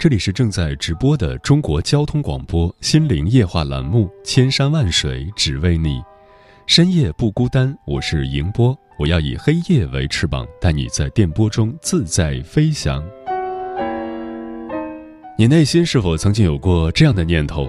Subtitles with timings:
[0.00, 5.96] 这里是正在直播的中国交通广播心灵夜话栏目《千山万水只为你》，
[6.68, 7.76] 深夜不孤单。
[7.84, 13.04] 我是迎波，我要以黑夜为翅膀，带你在电波中自在飞翔。
[15.36, 17.68] 你内心是否曾经有过这样的念头？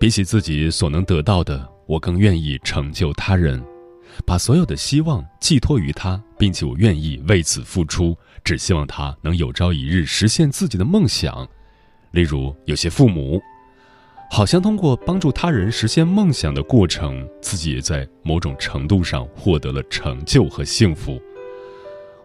[0.00, 3.62] 比起自己所能得到的，我更愿意成就他人，
[4.26, 11.48] 把所有的希望寄托于他，并且我愿意为此付出，只希望他能有朝一日实现自己的梦想。
[12.12, 13.40] 例如，有些父母，
[14.30, 21.20] 好像通过帮助他人实现梦想的过程，自己也在某种程度上获得了成就和幸福。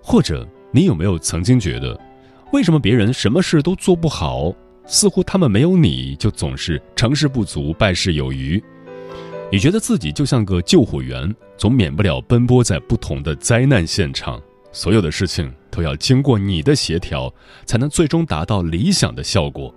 [0.01, 1.99] 或者，你有没有曾经觉得，
[2.51, 4.53] 为什么别人什么事都做不好？
[4.87, 8.63] 似乎他们没有你就总是成事不足败事有余。
[9.51, 14.41] 你觉得自己就像个救火员，总免不了奔波在不同的灾难现场。
[14.71, 17.33] 所有的事情都要经过你的协调，
[17.65, 19.73] 才能最终达到理想的效果。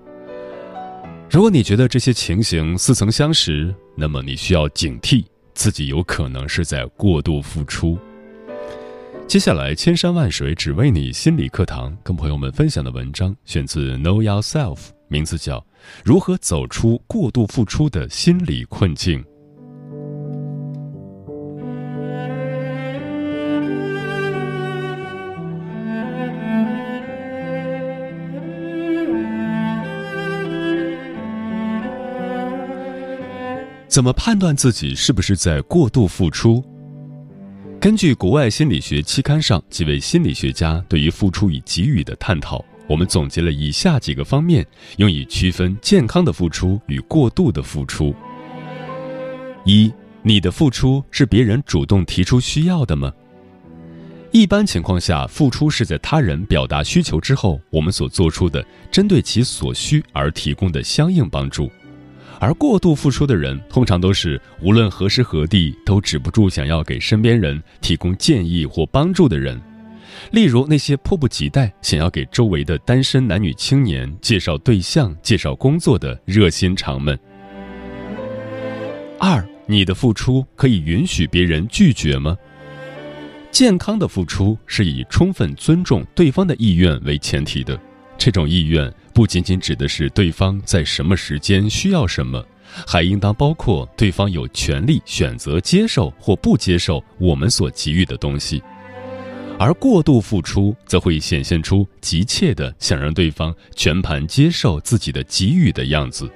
[1.28, 7.98] 如果你觉得这些情形似曾相识，那么你需要警惕自己有可能是在过度付出。
[9.26, 15.58] 接下来，千山万水只为你心理课堂跟朋友们分享的文章选自 Know Yourself，名字叫
[16.04, 19.22] 《如何走出过度付出的心理困境》。
[33.88, 36.62] 怎么判断自己是不是在过度付出？
[37.80, 44.66] 根据国外心理学期刊上几位心理学家对于付出与给予的探讨，我们总结了以下几个方面，
[44.98, 48.14] 用以区分健康的付出与过度的付出。
[49.64, 49.90] 一，
[50.22, 53.10] 你的付出是别人主动提出需要的吗？
[54.32, 61.70] 一般情况下，付出是在他人表达需求之后，我们所做出的针对其所需而提供的相应帮助。
[62.40, 69.60] 而过度付出的人，通常都是无论何时何地都止不住想要给身边人提供建议或帮助的人。
[70.32, 77.18] 例如，那些迫不及待想要给周围的单身男女青年介绍对象、介绍工作的热心肠们。
[79.18, 82.36] 二，你的付出可以允许别人拒绝吗？
[83.50, 87.78] 健康的付出是以充分尊重对方的意愿为前提的，
[88.16, 88.92] 这种意愿。
[89.18, 92.40] 不仅仅指的是对方在什么时间需要什么，
[92.86, 98.62] 还应当包括对方有权利选择接受或不接受我们所给予的东西。
[99.58, 106.30] 而过度付出则会显现出急切的想让对方全盘接受自己的给予的样子。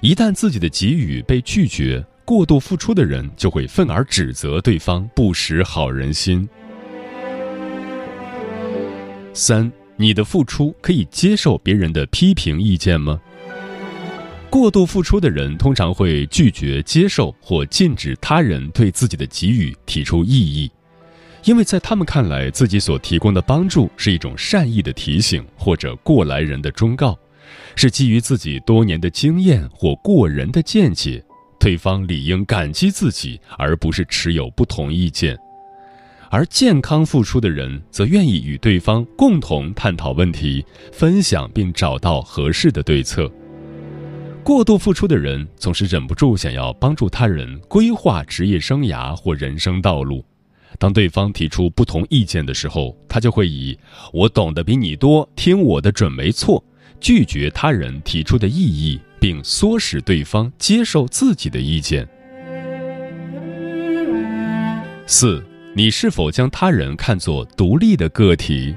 [0.00, 6.48] 一旦自己的给予被拒绝，过度付出的人就会愤而指责对方不识好人心。
[9.34, 9.72] 三。
[10.02, 13.20] 你的付出可以接受别人的批评意见吗？
[14.50, 20.68] 过度付出的人通常会拒绝接受或禁止他人对自己的给予提出异议，
[21.44, 27.16] 因为在他们看来，自己所提供的帮助是一种善意的提醒或者过来人的忠告，
[27.76, 31.24] 是基于自己多年的经验或过人的见解，
[31.60, 35.38] 对方理应感激自己，而不是持有不同意见。
[36.32, 43.30] 而健康付出的人，则愿意与对方共同探讨问题，分享并找到合适的对策。
[44.42, 50.24] 过度付出的人总是忍不住想要帮助他人规划职业生涯或人生道路。
[50.78, 53.78] 当对方提出不同意见的时候，他就会以
[54.10, 56.64] “我懂得比你多，听我的准没错”
[56.98, 62.08] 拒绝他人提出的异议，并唆使对方接受自己的意见。
[65.06, 65.44] 四。
[65.74, 68.74] 你是否将他人看作独立的个体？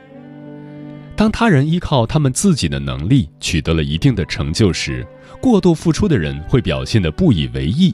[1.13, 5.05] 当他人依靠他们自己的能力取得了一定的成就时，
[5.41, 7.93] 过度付出的人会表现得不以为意，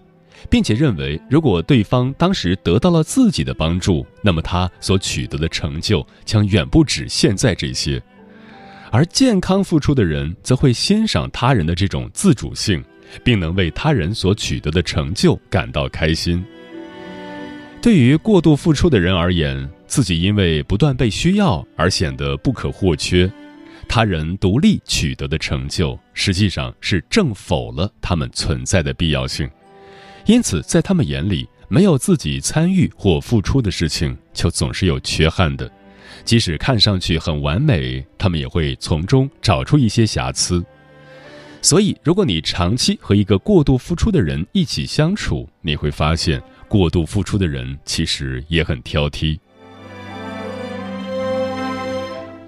[0.51, 7.99] 并且认为如果对方当时得到了自己的帮助，那么他所取得的成就将远不止现在这些。
[8.91, 12.83] 而健康付出的人则会欣赏他人的这种自主性，
[13.23, 16.45] 并能为他人所取得的成就感到开心。
[17.81, 23.29] 对于过度付出的人而言，自己因为不断被需要而显得不可或缺，
[23.87, 29.49] 他人独立取得的成就实际上是正否了他们存在的必要性。
[30.27, 35.69] 因此，在他们眼里，没有自己参与或付出的事情就总是有缺憾的。
[36.23, 40.63] 即使看上去很完美，他们也会从中找出一些瑕疵。
[41.63, 46.41] 所以，如果你长期和一个过度付出的人一起相处，你会发现，
[46.71, 49.37] 过度付出的人其实也很挑剔。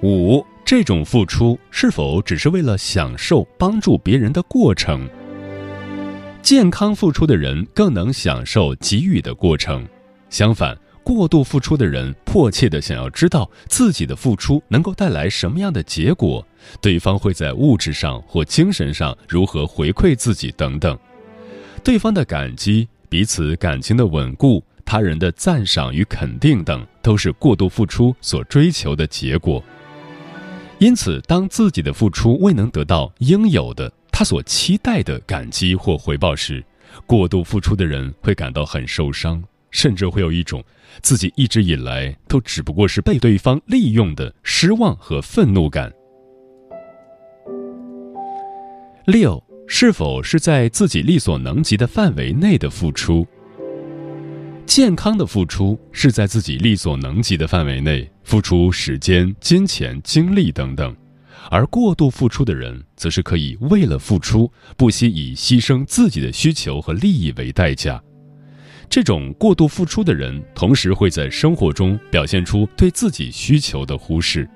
[0.01, 5.09] 五，这种付出是否只是为了享受帮助别人的过程？
[6.41, 9.85] 健康付出的人更能享受给予的过程，
[10.29, 10.77] 相反。
[11.03, 16.47] 过度付出的人迫切的想要知道自己的付出能够带来什么样的结果，
[16.79, 20.97] 对方会在物质上或精神上如何回馈自己等等。
[21.83, 29.63] 对方的感激、彼此感情的稳固、他人的赞赏与肯定等，都是过度付出所追求的结果。
[30.79, 36.65] 因此，当自己的付出未能得到应有的他所期待的感激或回报时，
[37.05, 39.43] 过度付出的人会感到很受伤。
[39.69, 40.63] 甚至会有一种
[41.03, 45.93] 自己一直以来都只不过是被对方利用的失望和愤怒感。
[49.05, 49.43] 六，
[49.75, 53.25] 是否是在自己力所能及的范围内的付出？
[54.67, 60.95] 健康的付出是在自己力所能及的范围内付出时间、金钱、精力等等，
[61.49, 67.99] 而过度付出的人则是可以为了付出不惜以牺牲自己的需求和利益为代价。
[68.87, 74.47] 这种过度付出的人，同时会在生活中表现出对自己需求的忽视。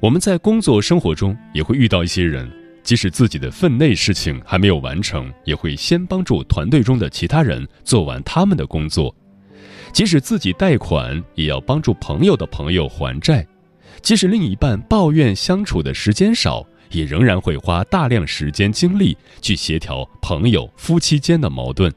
[0.00, 2.50] 我们在工作生活中也会遇到一些人，
[2.86, 9.12] 即使自己的分内事情还没有完成，也会先帮助团队中的其他人做完他们的工作；
[9.92, 13.44] 即使自己贷款，也要帮助朋友的朋友还债；
[14.02, 21.92] 即使另一半抱怨相处的时间少，也仍然会花大量时间精力去协调朋友、夫妻间的矛盾。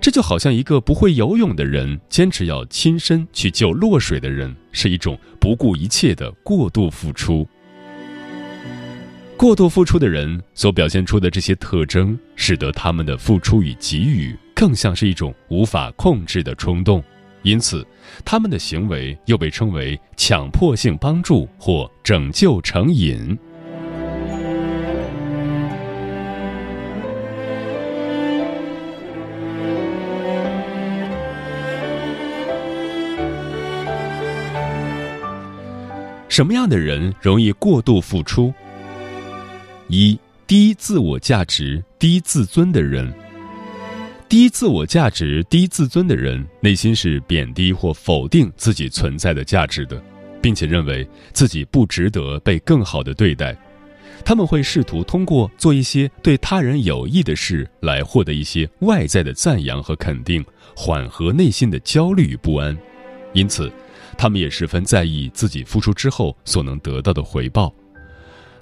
[0.00, 7.46] 这就好像一个不会游泳的人坚持要亲身去救落水的人，是一种不顾一切的过度付出。
[9.36, 17.04] 过度付出的人所表现出的这些特征，使得他们的付出与给予更像是一种无法控制的冲动，
[17.42, 17.86] 因此，
[18.24, 23.38] 他们的行为又被称为强迫性帮助或拯救成瘾。
[36.26, 38.52] 什么样的人容易过度付出？
[39.88, 43.12] 一低自我价值、低自尊的人。
[44.28, 50.02] 低自我价值、低自尊的人，内心是贬低或否定自己存在的价值的，
[50.42, 53.56] 并且认为自己不值得被更好的对待。
[54.24, 62.76] 他们会试图通过做一些对他人有益的事来获得一些外在的赞扬和肯定，缓和内心的焦虑与不安。
[63.32, 63.72] 因此。
[64.18, 67.70] 他们也十分在意自己付出之后所能得到的回报，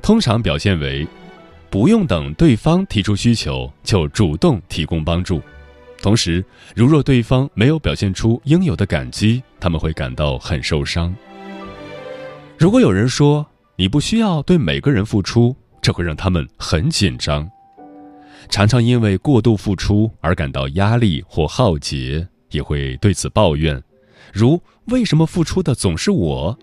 [0.04, 1.08] 通常表现为
[1.70, 5.40] 不用等对方提出需求就主动提供帮助。
[6.02, 6.44] 同时，
[6.76, 11.16] 如若对方没有表现出应有的感激，他们会感到很受伤。
[12.58, 13.46] 如果有人说
[13.76, 17.50] 你不需要对每个人付出，这会让他们很紧张，
[18.50, 23.82] 常常因为过度付出而感到压力或耗竭，也会对此抱怨。
[24.34, 26.58] 如为什么付出的总是我？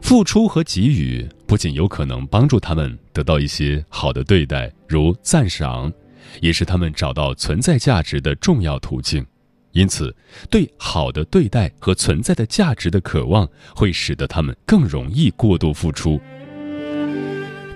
[0.00, 5.92] 付出和给予不仅有可能帮助他们得到一些好的对待，如赞赏，
[6.40, 9.24] 也是他们找到存在价值的重要途径。
[9.72, 10.14] 因此，
[10.50, 16.20] 对好的对待和存在的价值的渴望，会使得他们更容易过度付出。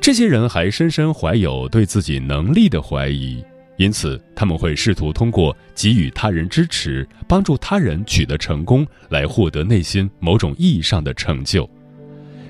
[0.01, 3.45] 这些人还深深怀有对自己能力的怀疑。
[3.77, 11.69] 因此，他们会试图通过给予他人支持、帮助他人取得成功，来获得内心某种意义上的成就。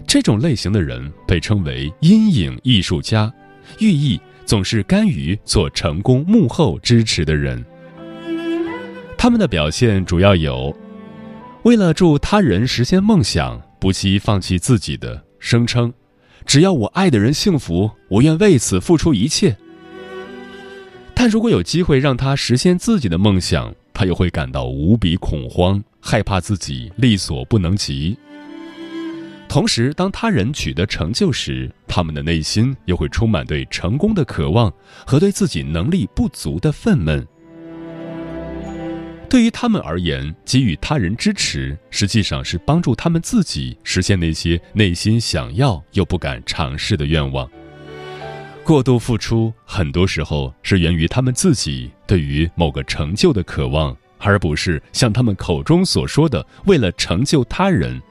[0.06, 3.32] 这种类型的人被称为“阴影艺术家”，
[3.80, 7.64] 寓意总是甘于做成功幕后支持的人。
[9.16, 10.76] 他们的表现主要有：
[11.62, 15.92] 为了助他人实现梦想，不惜放弃自己的，声称
[16.44, 19.56] “只要我爱的人幸福，我愿为此付出一切”。
[21.14, 28.18] 但如果有机会让他实现自己的梦想，他又会感到无比恐慌，害怕自己力所不能及。
[29.54, 34.68] 同时，当他人取得成就时，他们的内心又会充满对成功的渴望
[35.06, 37.24] 和对自己能力不足的愤懑。
[39.30, 47.48] 对于他们而言，给予他人支持，实际上是帮助他们自己实现那些内心想要又不敢尝试的愿望。
[48.64, 58.02] 过度付出，很多时候是源于他们自己对于某个成就的渴望，而不是像他们口中所说的为了成就他人。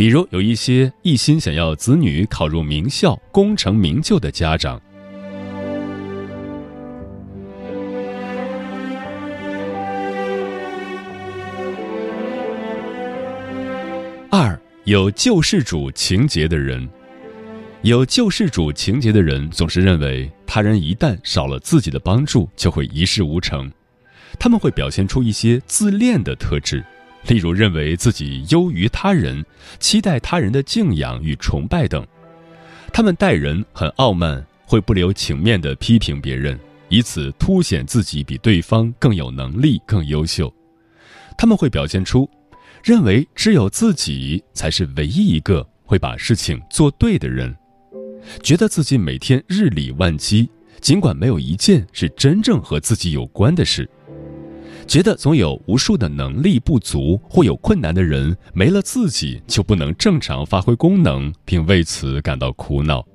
[0.00, 4.80] 比如，有一些一心想要子女考入名校、功成名就的家长。
[14.30, 16.88] 二有救世主情节的人。
[17.82, 23.70] 有救世主情节的人总是认为，他人一旦少了自己的帮助，就会一事无成。
[24.38, 26.82] 他们会表现出一些自恋的特质，
[27.26, 29.44] 例如认为自己优于他人，
[29.78, 32.06] 期待他人的敬仰与崇拜等。
[32.92, 36.58] 他们待人很傲慢，会不留情面地批评别人，
[36.88, 40.52] 以此凸显自己比对方更有能力、更优秀。
[41.38, 42.28] 他们会表现出，
[42.82, 47.54] 认为只有自己才是唯一一个会把事情做对的人。
[48.42, 50.48] 觉得自己每天日理万机，
[50.80, 53.84] 尽管没有一件是真正和自己有关的事；
[54.90, 63.06] 觉得总有无数的能力不足或有困难的人没了自己就不能正常发挥功能，并为此感到苦恼。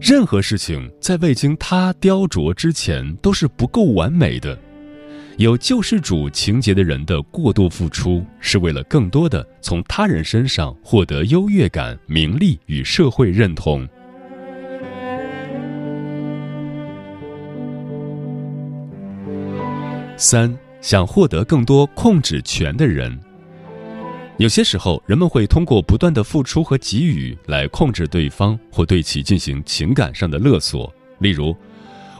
[0.00, 4.56] 任何事情在未经他雕琢之前都是不够完美的。
[5.36, 13.84] 有救世主情节的人的过度付出，是为了更多的从他人身上获得优越感、名利与社会认同。
[20.20, 23.18] 三想获得更多控制权的人，
[24.36, 31.56] 有些时候人们会通过不断的付出和给予来控制对方，或对其进行情感上的勒索，例如。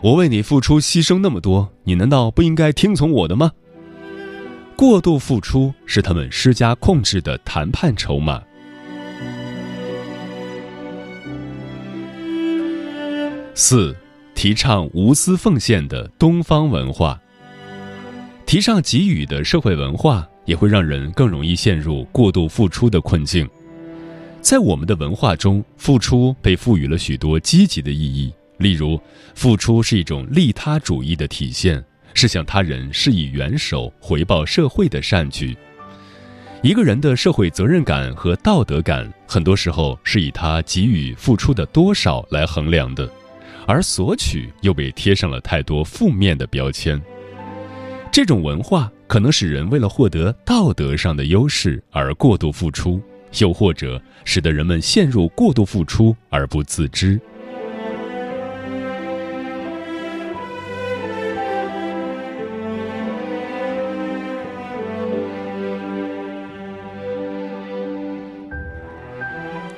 [0.03, 3.53] 我为你付出牺牲那么多，你难道不应该听从我的吗？
[4.75, 8.43] 过度付出是他们施加控制的谈判筹码。
[13.55, 13.95] 四，
[14.35, 17.21] 提倡无私奉献的东方文化，
[18.51, 23.49] 提倡给予的社会文化，也会让人更容易陷入过度付出的困境。
[24.41, 28.35] 在我们的文化中，付出被赋予了许多积极的意义。
[28.59, 29.01] 例如，
[29.37, 31.81] 付出是一种利他主义的体现，
[32.13, 35.57] 是向他人施以援手、回报社会的善举。
[36.61, 43.09] 一个人的社会责任感和道德感，很多时候是以他给予付出的多少来衡量的，
[43.65, 47.01] 而索取又被贴上了太多负面的标签。
[48.13, 53.01] 这种文化可能使人为了获得道德上的优势而过度付出，
[53.39, 57.21] 又或者使得人们陷入过度付出而不自知。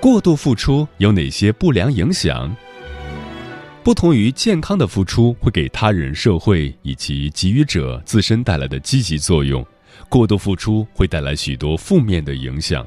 [0.00, 2.54] 过度付出有哪些不良影响？
[3.84, 9.66] 不同于健康的付出会给他人、社会以及给予者自身带来的积极作用，
[10.08, 12.86] 过度付出会带来许多负面的影响。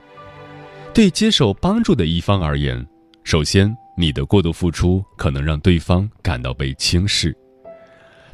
[0.93, 2.85] 对接受帮助的一方而言，
[3.25, 7.35] 首先，你的过度付出可能让对方感到被轻视。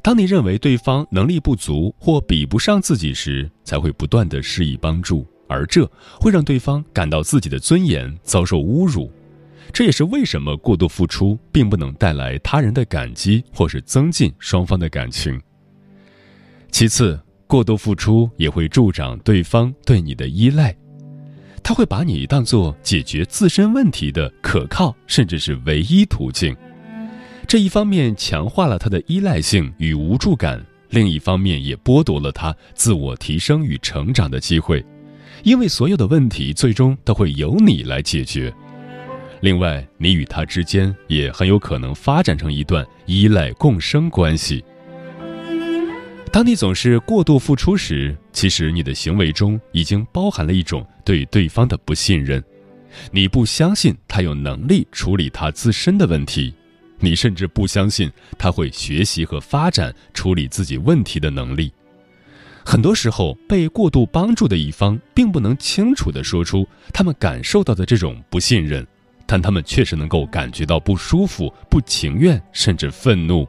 [0.03, 5.25] 当你认为对方能力不足或比不上自己时，才会不断的施以帮助。
[5.48, 5.89] 而这
[6.20, 9.12] 会让对方感到自己的尊严遭受侮辱，
[9.73, 15.39] 这也是为什么过度付出并不能带来他人的感激或是增进双方的感情。
[16.71, 20.75] 其次，过度付出也会助长对方对你的依赖，
[21.61, 26.55] 他会把你当做解决自身问题的可靠甚至是唯一途径。
[27.47, 34.83] 这一方面强化了他的依赖性与无助感，另一方面也剥夺了他自我提升与成长的机会。
[35.43, 38.53] 因为所有的问题最终都会由你来解决。
[39.41, 44.63] 另外，你与他之间也很有可能发展成一段依赖共生关系。
[46.31, 52.41] 当你总是过度付出时，其实你的行为中已经包含了一种对对方的不信任。
[53.12, 56.53] 你不相信他有能力处理他自身的问题，
[57.00, 61.74] 你甚至不相信他会学习和发展处理自己问题的能力。
[62.63, 68.86] 很多时候，被过度帮助的一方并不能清楚地说出他们感受到的这种不信任，
[69.31, 73.47] 但他们确实能够感觉到不舒服、不情愿，甚至愤怒。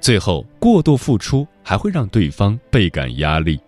[0.00, 3.60] 最后，过度付出还会让对方倍感压力。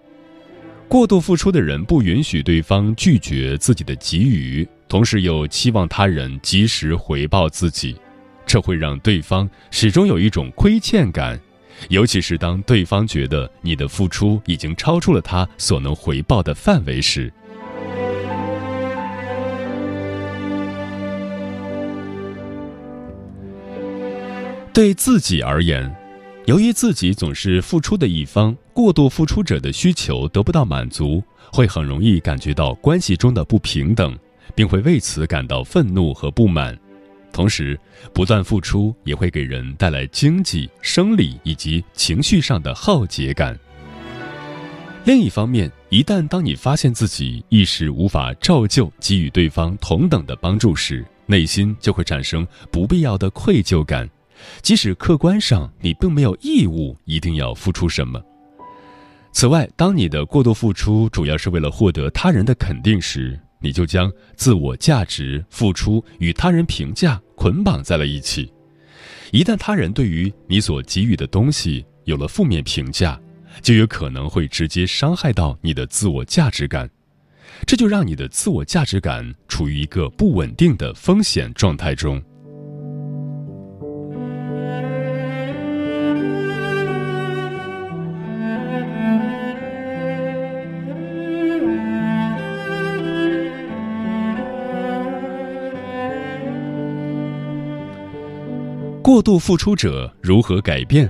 [0.89, 7.97] 过度付出的人不允许对方拒绝自己的给予，同时又期望他人及时回报自己，
[8.45, 11.39] 这会让对方始终有一种亏欠感，
[11.91, 17.33] 尤其是当对方觉得你的付出已经超出了他所能回报的范围时。
[24.73, 25.95] 对自己而言，
[26.47, 34.19] 由于自己总是付出的一方，过度付出者的需求得不到满足，会很容易感觉到关系中的不平等，
[34.55, 36.77] 并会为此感到愤怒和不满。
[37.35, 37.79] 同时，
[38.15, 43.59] 不断付出也会给人带来经济、生理以及情绪上的耗竭感。
[45.05, 54.09] 另一方面，一旦当你发现自己一时无法照旧给予对方同等的帮助时，内心就会产生不必要的愧疚感。
[54.63, 58.23] 即使客观上你并没有义务一定要付出什么。
[59.33, 68.53] 此外，当你的过度付出主要是为了获得他人的肯定时，你就将自我价值、付出与他人评价捆绑在了一起。
[69.31, 73.19] 一旦他人对于你所给予的东西有了负面评价，
[73.63, 76.91] 就有可能会直接伤害到你的自我价值感，
[77.67, 82.23] 这就让你的自我价值感处于一个不稳定的风险状态中。
[99.13, 101.07] 过度付出者如何改变？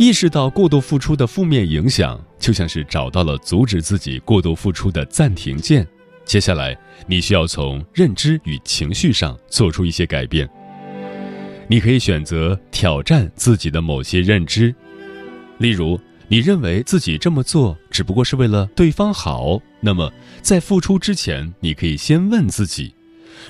[0.00, 5.86] 意识到过度付出的负面影响，就像是找到了阻止自己过度付出的暂停键。
[6.24, 10.50] 接下来，你需要从认知与情绪上做出一些改变。
[11.68, 14.74] 你可以选择挑战自己的某些认知，
[15.58, 22.92] 例如，你认为自己这么做只不过是为了对方好，那么在付出之前，你可以先问自己。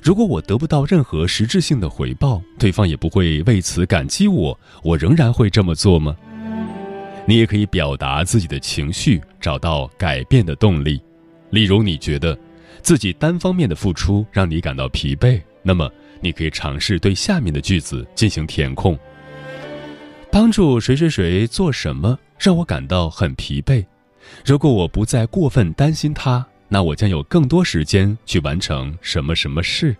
[0.00, 6.16] 如果我得不到任何实质性的回报，对方也不会为此感激我，我仍然会这么做吗？
[7.26, 11.00] 你也可以表达自己的情绪，找到改变的动力。
[11.50, 12.36] 例如，你觉得
[12.80, 18.98] 自己单方面的付出让你感到疲惫，那么你可以尝试对下面的句子进行填空：
[20.30, 23.84] 帮助谁谁谁做什么让我感到很疲惫。
[24.44, 26.46] 如果我不再过分担心他。
[26.72, 29.94] 那我将有更多时间去完成什么什么事。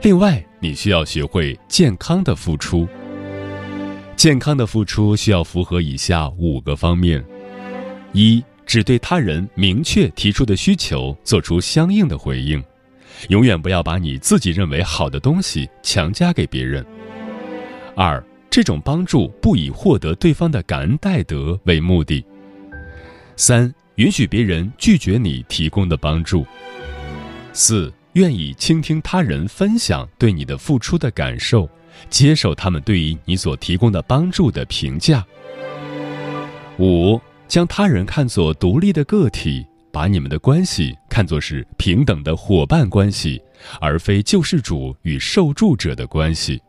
[0.00, 2.88] 另外，你需要学会健康的付出。
[4.16, 7.22] 健康的付出需要符合以下五个方面：
[8.14, 12.64] 一、只对他人明确提出的需求做出相应的回应，
[13.28, 16.82] 永远不要把你自己认为好的东西强加给别人；
[17.94, 22.24] 二、这种帮助不以获得对方的感恩戴德为目的。
[23.38, 26.44] 三、允许别人拒绝你提供的帮助。
[27.52, 31.70] 四、愿意倾听他人分享对你的付出的感受，
[32.10, 35.24] 接受他们对于你所提供的帮助的评价。
[36.80, 43.40] 五、将他人看作独立的个体，把你们的关系看作是平等的伙伴关系，
[43.80, 46.60] 而非救世主与受助者的关系。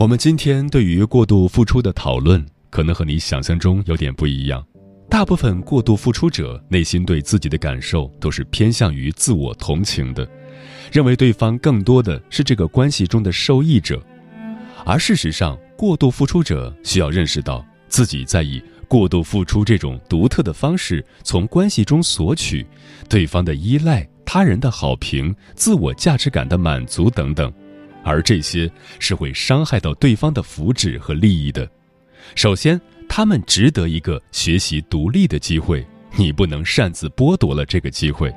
[0.00, 4.66] 我们今天对于过度付出的讨论，可能和你想象中有点不一样。
[5.10, 10.26] 大部分过度付出者内心对自己的感受都是偏向于自我同情的，
[10.90, 14.02] 认为对方更多的是这个关系中的受益者。
[14.86, 22.66] 而事实上，过度付出者需要认识到自己在以过度付出这种独特的方式从关系中索取
[23.06, 27.52] 对方的依赖、他人的好评、自我价值感的满足等等。
[28.02, 31.68] 而这些是会伤害到对方的福祉和利益的。
[32.34, 35.84] 首先，他们值得一个学习独立的机会，
[36.16, 38.32] 你不能擅自剥夺了这个机会。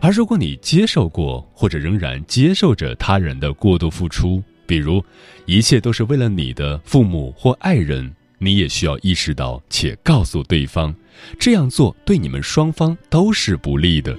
[0.00, 5.04] 而如果你接受过或者仍然接受着他人的过度付出，比如
[5.46, 10.94] 一切都是为了你的父母或爱人，你也需要意识到且告诉对方，
[11.38, 14.16] 这样做对你们双方都是不利的。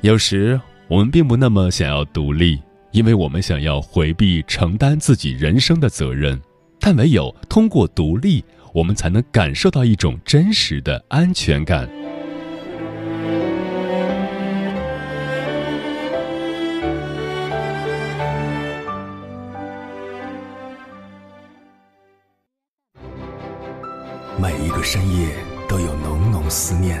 [0.00, 0.60] 有时。
[0.90, 6.42] 我们并不那么想要独立，因为我们想要回避承担自己人生的责任。
[6.80, 11.88] 但唯有通过独立，我们才能感受到一种真实的安全感。
[24.42, 25.28] 每一个深夜
[25.68, 27.00] 都有浓浓思念，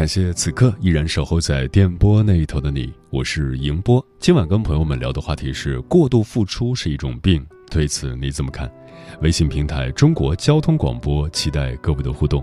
[0.00, 4.02] 感谢此刻依然守候在电波那一头的你，我是迎波。
[4.18, 8.72] 今晚跟朋友们聊的话题是过度付出是一种病，对此你怎么看？
[9.20, 12.42] 微信平台中国交通广播，期待各位的互动。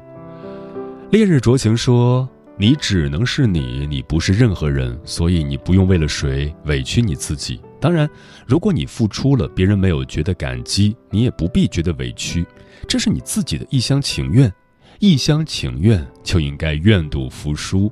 [1.09, 7.59] 烈日灼情说：“你只能是你，你不是任何人，所以你不用为了谁委屈你自己。
[7.81, 8.07] 当然，
[8.45, 12.45] 如果你付出了，别人没有觉得感激，你也不必觉得委屈，
[12.87, 14.53] 这是你自己的一厢情愿。”
[14.99, 17.91] 一厢情愿就应该愿赌服输，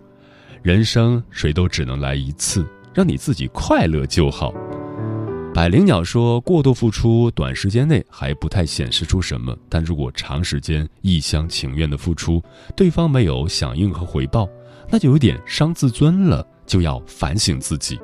[0.63, 4.51] 人生谁都只能来一次，让你自己快乐就好。
[5.53, 12.43] 百灵鸟说，过度付出，短时间内还不太显示出什么，但如果长时间一厢情愿的付出，
[12.75, 14.49] 对方没有响应和回报，
[14.89, 17.99] 那就有点伤自尊了，就要反省自己。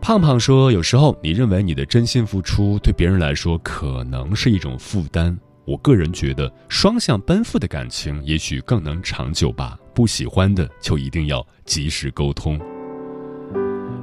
[0.00, 5.36] 胖胖说，有时候你认为你的真心付出，对别人来说可能是一种负担。
[5.66, 9.76] 我个人觉得，双向奔赴的感情也许更能长久吧。
[9.92, 12.58] 不喜欢的就一定要及时沟通。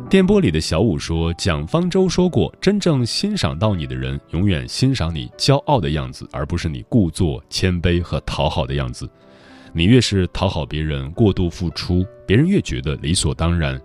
[0.10, 9.10] 电波里的小五说：“蒋方舟说过，真正欣赏到你的人，永远欣赏你骄傲的样子，而不是你故作谦卑和讨好的样子。
[9.72, 13.82] 你越是讨好别人，过度付出，别人越觉得理所当然。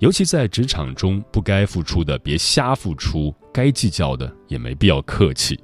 [0.00, 5.60] 尤其在职场中，不该付出的别瞎付出，该计较的也没必要客气。”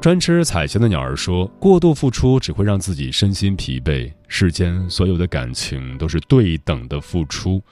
[0.00, 4.10] 专吃彩霞的鸟儿说：“过度付出只会让自己身心疲惫。
[4.28, 7.62] 世间所有的感情都是对等的付出，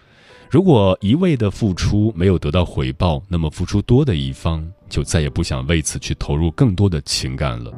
[0.50, 7.72] 如果一味的付出没有得到回报，那么付出多的一方就再也不想为此去投入更多的情感了。”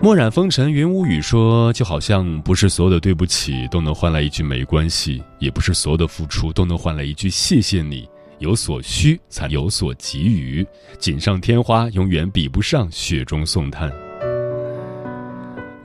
[0.00, 8.08] 墨染风尘云无语说：“就好像不是所有的对不起都能换来一句没关系，也不是所有的付出都能换来一句谢谢你。”
[8.42, 10.66] 有所需才有所给予，
[10.98, 13.90] 锦上添花永远比不上雪中送炭。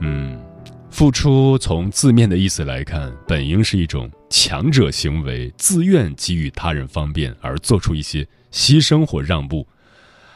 [0.00, 0.36] 嗯，
[0.90, 9.64] 付出从字面的意思来看，本应是一种强者行为，自愿给予他人方便而做出一些牺牲或让步。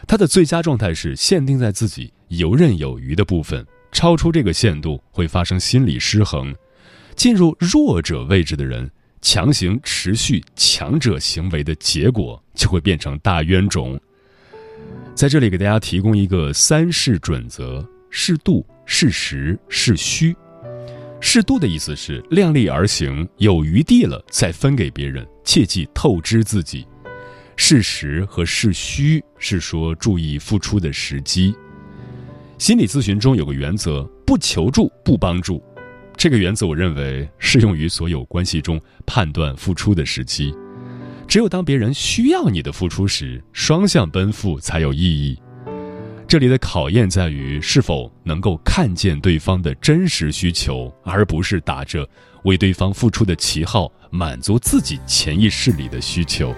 [0.07, 6.55] 他的最佳状态是限定在自己游刃有余的部分，超出这个限度会发生心理失衡。
[7.17, 8.89] 进入弱者位置的人。
[9.23, 13.99] 强行持续强者行为的结果，就会变成大冤种。
[15.15, 20.37] 在这里给大家提供一个三适准则：适度、适时、适虚。
[21.21, 26.85] 适度的意思是量力而行，有余地了再分给别人，切忌透支自己。
[27.55, 31.55] 适时和适虚是说注意付出的时机。
[32.59, 35.63] 心理咨询中有个原则：不求助，不帮助。
[36.17, 40.55] 这个原则，我认为适用于所有关系中判断付出的时期。
[41.27, 45.41] 只有当别人需要你的付出时，双向奔赴才有意义。
[46.29, 52.09] 这里的考验在于是否能够看见对方的真实需求，而不是打着
[52.45, 56.55] 为对方付出的旗号满足自己潜意识里的需求。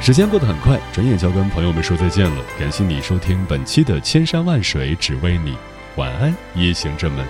[0.00, 2.44] 时间过得很快，转眼就要跟朋友们说再见了。
[2.58, 5.52] 感谢你收听本期的《千山万水只为你》。
[5.98, 7.26] 晚安，夜行者们。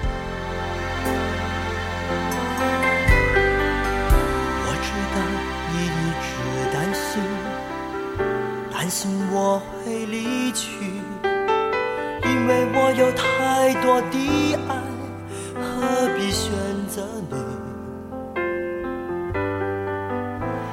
[4.67, 5.17] 我知道
[5.73, 6.29] 你一直
[6.71, 7.25] 担心，
[8.71, 10.69] 担心我会离去，
[12.25, 14.77] 因为我有太多的爱，
[15.55, 16.53] 何必选
[16.91, 17.35] 择你？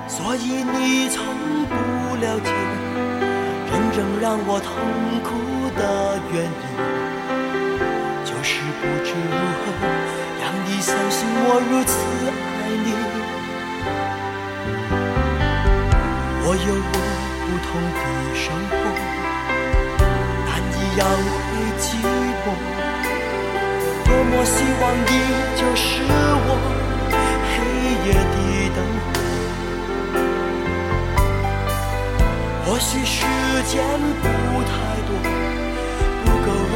[0.09, 1.23] 所以你从
[1.69, 1.73] 不
[2.19, 2.51] 了解，
[3.71, 4.75] 真正让我痛
[5.23, 5.31] 苦
[5.79, 7.04] 的原因。
[8.85, 9.63] 不知如何
[10.39, 11.93] 让你相信我如此
[12.55, 12.87] 爱你。
[16.47, 16.97] 我有我
[17.41, 17.99] 不同的
[18.35, 18.73] 生活，
[20.45, 21.01] 但一样
[21.41, 21.83] 会寂
[22.43, 22.45] 寞。
[24.05, 25.11] 多么希望你
[25.55, 25.83] 就是
[26.45, 26.49] 我
[27.49, 27.53] 黑
[28.05, 28.37] 夜的
[28.75, 29.05] 灯火。
[32.63, 33.17] 或许时
[33.65, 33.73] 间
[34.21, 34.23] 不
[34.63, 34.71] 太
[35.07, 35.09] 多。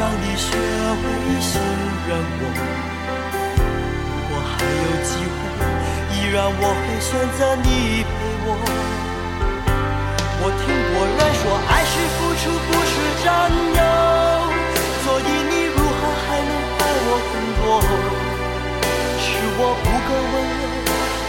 [0.09, 1.05] 让你学会
[1.39, 1.61] 信
[2.09, 2.43] 任我。
[4.09, 5.37] 如果还有机会，
[6.17, 8.09] 依然我会选择你陪
[8.41, 8.57] 我。
[10.41, 12.93] 我听过人说，爱是付出，不是
[13.23, 13.85] 占有。
[15.05, 17.77] 所以你如何还能爱我更多？
[19.21, 19.29] 是
[19.61, 20.65] 我不够温柔，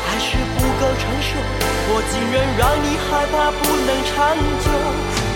[0.08, 1.36] 还是不够成熟，
[1.92, 4.16] 我竟然让你害怕不能长
[4.64, 4.72] 久。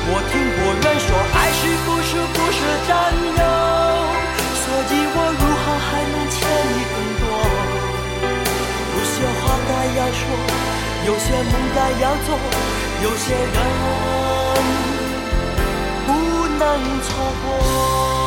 [0.07, 3.43] 我听过人说，爱是不是，不是占有，
[4.61, 6.37] 所以我如何还能欠
[6.69, 7.25] 你更多？
[8.93, 10.23] 有些话该要说，
[11.07, 12.29] 有些梦该要做，
[13.03, 13.57] 有些人
[16.07, 16.09] 不
[16.59, 16.63] 能
[17.01, 17.09] 错
[17.43, 18.24] 过。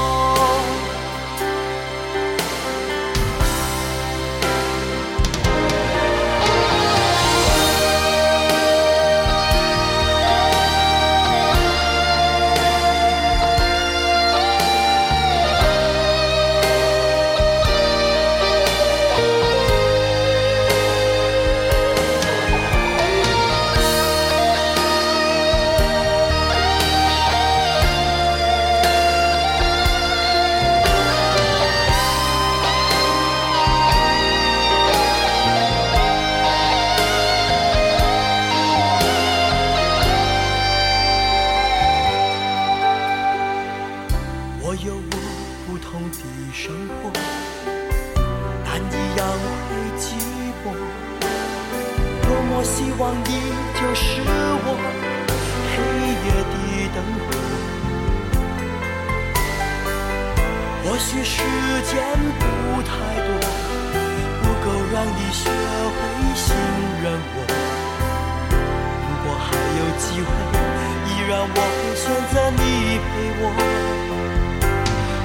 [67.36, 67.38] 我
[69.04, 69.48] 如果还
[69.80, 70.30] 有机会
[71.08, 72.62] 依然我会选择你
[72.98, 73.44] 陪我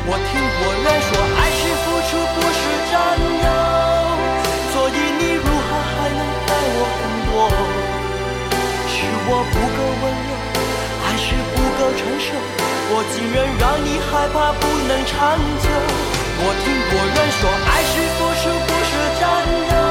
[0.04, 2.94] 我听过人说爱是付出不是占
[3.44, 3.46] 有
[4.72, 7.32] 所以你如何还能爱我很多？
[8.88, 8.94] 是
[9.28, 10.30] 我不够温柔
[11.02, 12.26] 还是不够成熟
[12.94, 15.66] 我竟然让你害怕不能长久。
[16.44, 19.22] 我听过人说爱是付出不是占
[19.70, 19.81] 有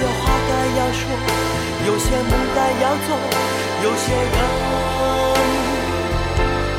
[0.00, 1.02] 有些话该要说，
[1.84, 3.18] 有些梦该要做，
[3.82, 4.22] 有些人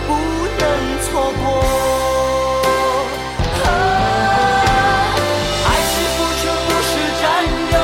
[0.07, 0.09] 不
[0.57, 0.63] 能
[1.03, 1.07] 错
[1.43, 1.43] 过。
[5.65, 7.23] 爱是付出，不是占
[7.73, 7.75] 有，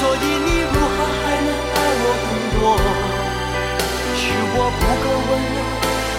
[0.00, 2.28] 所以你如何还能爱我更
[2.58, 2.60] 多？
[4.16, 4.20] 是
[4.52, 5.56] 我不够温柔，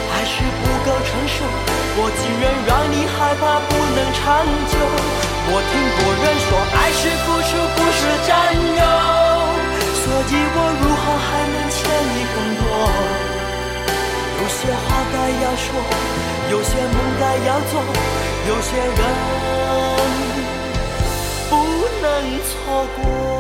[0.10, 1.38] 还是不够成熟？
[2.02, 4.24] 我竟然让你害怕不能长
[4.72, 4.74] 久。
[5.52, 8.84] 我听过人说，爱是付出，不是占有，
[10.00, 11.78] 所以我如何还能欠
[12.16, 12.64] 你更多？
[14.40, 14.80] 有些话
[15.12, 15.68] 该要说，
[16.52, 17.74] 有些梦该要做，
[18.48, 19.02] 有些人
[21.50, 21.52] 不
[22.02, 22.06] 能
[22.48, 22.50] 错
[22.96, 23.39] 过。